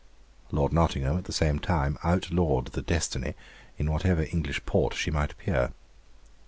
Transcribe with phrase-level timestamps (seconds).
[0.49, 3.35] Lord Nottingham at the same time outlawed the 'Destiny'
[3.77, 5.73] in whatever English port she might appear.